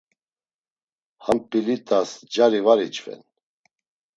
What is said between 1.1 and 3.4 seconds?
Ham pilit̆as cari var iç̌ven.